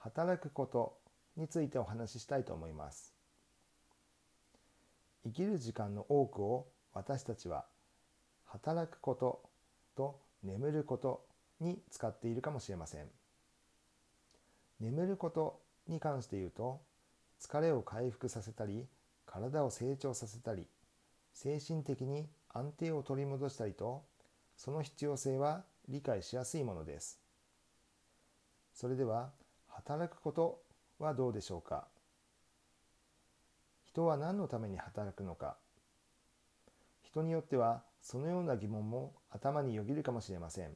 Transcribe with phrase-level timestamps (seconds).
[0.00, 0.98] 働くこと
[1.36, 3.14] についてお話ししたいと思います。
[5.24, 7.66] 生きる時間の多くを私たちは
[8.46, 9.42] 働くこと
[9.96, 11.24] と眠ること
[11.60, 13.06] に使っているかもしれません。
[14.80, 16.80] 眠ることに関して言うと
[17.38, 18.86] 疲れを回復させたり
[19.26, 20.66] 体を成長させたり
[21.34, 24.02] 精神的に安定を取り戻したりと
[24.56, 27.20] その必要性は理解しやすいものです。
[28.72, 29.30] それでは
[29.80, 30.60] 働くこと
[30.98, 31.86] はどうでしょうか？
[33.86, 35.56] 人は何のために働くのか？
[37.02, 40.72] 人によってはそのような疑問も頭によぎるかもしれません。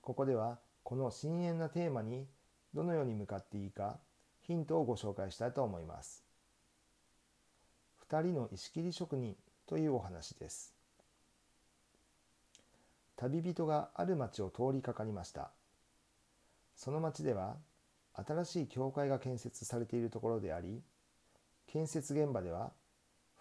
[0.00, 2.26] ここではこの深遠なテーマに
[2.74, 3.98] どのように向かっていいか
[4.42, 6.24] ヒントをご紹介したいと思います。
[8.10, 9.36] 2人の石切り職人
[9.66, 10.74] というお話です。
[13.16, 15.52] 旅人がある町を通りかかりました。
[16.76, 17.56] その町では
[18.14, 20.82] 新しい教会が建設されているところであり
[21.66, 22.70] 建設現場では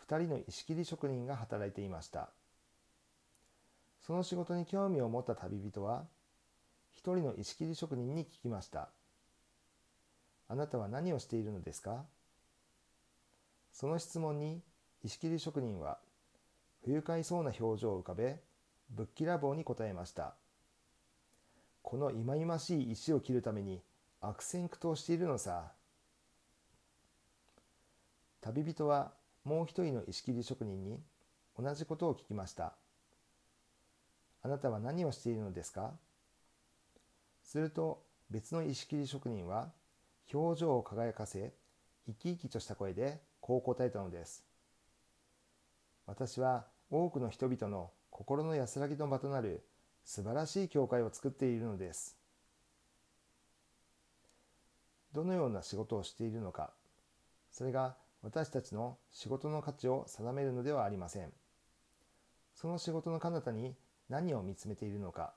[0.08, 2.30] 2人の石切り職人が働いていました。
[4.02, 6.06] その仕事に興味を持った旅人は
[6.92, 8.90] 一人の石切り職人に聞きました。
[10.48, 12.06] あなたは何をしているのですか？
[13.72, 14.62] その質問に
[15.04, 15.98] 石切り職人は
[16.84, 18.40] 不愉快そうな表情を浮かべ
[18.92, 20.36] ぶっきらぼうに答えました。
[21.88, 23.80] この忌々しい石を切るために
[24.20, 25.72] 悪戦苦闘しているのさ。
[28.42, 29.12] 旅人は
[29.44, 31.00] もう一人の石切り職人に
[31.58, 32.74] 同じことを聞きました。
[34.42, 35.92] あなたは何をしているのですか？
[37.44, 39.70] すると別の石切り職人は
[40.34, 41.54] 表情を輝かせ
[42.08, 44.44] 生き生きとした声でこう答えたのです。
[46.08, 49.64] 私は多くの人々の心の安らぎの場となる
[50.06, 52.16] 素晴らしい教会を作っているのです。
[55.14, 56.72] どのような仕事をしているのか。
[57.52, 61.34] それが私たちの仕事の価値を定めるのではありません。
[62.54, 63.76] その仕事の彼方に
[64.08, 65.34] 何を見つめているのか。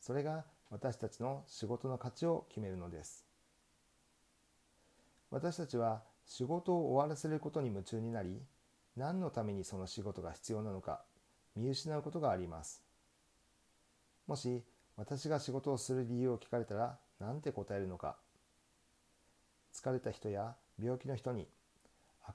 [0.00, 3.26] それが私たちの仕事の価値を決めるのです。
[5.30, 8.40] 私たちは仕事を終わらせることに夢中になり
[8.96, 11.02] 何のためにその仕事が必要なのか
[11.56, 12.85] 見失うことがあります。
[14.26, 14.64] もし
[14.96, 18.16] 私が仕事をする理由を聞かれたら何て答えるのか。
[19.72, 21.46] 疲れた人や病気の人に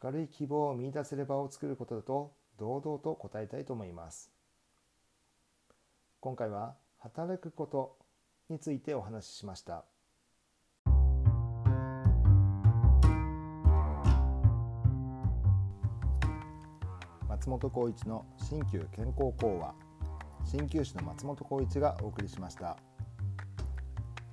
[0.03, 4.31] 明るい希望を見いだせる場を作ることだと堂々と答えたいと思います。
[6.19, 7.97] 今回は働くこと
[8.47, 9.83] についてお話ししました。
[17.27, 19.90] 松本浩一の新旧健康講話。
[20.51, 22.75] 鍼灸師の松本浩一がお送りしました。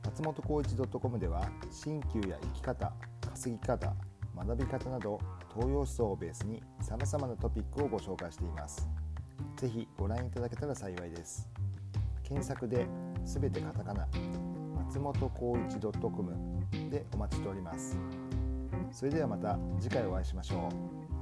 [0.05, 2.93] 松本浩一 .com では鍼灸や生き方
[3.31, 3.95] 稼ぎ方
[4.37, 5.21] 学び方など
[5.55, 8.89] 東洋思想をベースに様々なトピックをご紹介しています。
[9.57, 11.49] ぜひご覧いただけたら幸いです。
[12.25, 12.89] 検索で
[13.25, 14.09] 全てカタカナ
[14.87, 16.35] 松本浩一 .com
[16.91, 17.97] でお待ちしております。
[18.91, 20.69] それではまた次回お会いしましょ
[21.15, 21.18] う。